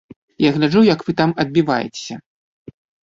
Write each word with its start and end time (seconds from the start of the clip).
Я 0.43 0.53
гляджу, 0.55 0.81
як 0.87 1.05
вы 1.09 1.15
там 1.21 1.33
адбіваецеся. 1.43 2.15